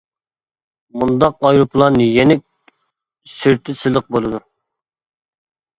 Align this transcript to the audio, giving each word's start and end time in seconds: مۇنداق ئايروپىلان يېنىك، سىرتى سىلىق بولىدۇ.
مۇنداق 1.01 1.45
ئايروپىلان 1.49 2.01
يېنىك، 2.07 2.43
سىرتى 3.37 3.79
سىلىق 3.85 4.13
بولىدۇ. 4.19 4.43